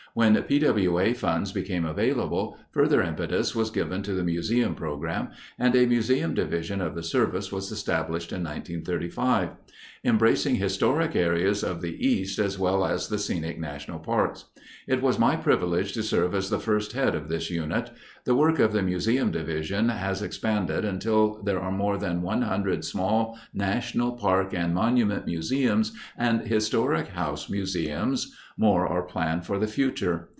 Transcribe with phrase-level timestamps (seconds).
[0.13, 1.13] When P.W.A.
[1.13, 6.81] funds became available, further impetus was given to the museum program, and a Museum Division
[6.81, 9.51] of the Service was established in 1935,
[10.03, 14.45] embracing historic areas of the East as well as the scenic national parks.
[14.85, 17.91] It was my privilege to serve as the first head of this unit.
[18.25, 22.83] The work of the Museum Division has expanded until there are more than one hundred
[22.83, 29.67] small national park and monument museums and historic house museums; more are planned for the
[29.67, 30.29] future.